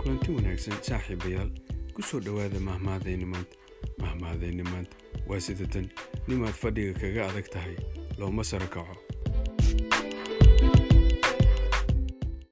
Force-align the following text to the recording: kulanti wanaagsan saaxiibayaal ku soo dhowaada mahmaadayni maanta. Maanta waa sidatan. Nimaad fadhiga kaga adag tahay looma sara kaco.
kulanti 0.00 0.32
wanaagsan 0.32 0.78
saaxiibayaal 0.82 1.50
ku 1.94 2.02
soo 2.02 2.20
dhowaada 2.20 2.60
mahmaadayni 2.60 3.24
maanta. 3.24 3.56
Maanta 4.00 4.96
waa 5.28 5.40
sidatan. 5.40 5.90
Nimaad 6.28 6.56
fadhiga 6.62 6.92
kaga 7.00 7.28
adag 7.28 7.48
tahay 7.52 7.76
looma 8.18 8.44
sara 8.44 8.66
kaco. 8.66 8.96